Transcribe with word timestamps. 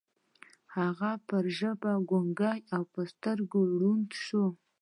هغه 0.77 1.11
پر 1.27 1.45
ژبه 1.57 1.93
ګونګۍ 2.09 2.59
او 2.75 2.81
پر 2.93 3.05
سترګو 3.13 3.61
ړنده 3.79 4.17
شوه. 4.25 4.47